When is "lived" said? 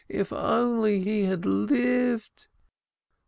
1.45-2.47